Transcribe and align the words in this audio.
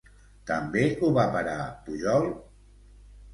També 0.51 0.85
ho 1.03 1.09
va 1.17 1.25
parar 1.35 1.59
Pujol? 1.91 2.27